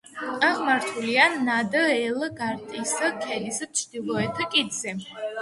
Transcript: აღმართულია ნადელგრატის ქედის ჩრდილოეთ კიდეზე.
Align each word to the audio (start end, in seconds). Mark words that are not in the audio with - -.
აღმართულია 0.45 1.27
ნადელგრატის 1.49 2.95
ქედის 3.27 3.63
ჩრდილოეთ 3.83 4.43
კიდეზე. 4.57 4.97